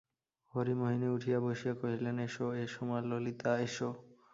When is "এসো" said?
2.27-2.45, 2.63-2.81, 3.65-3.89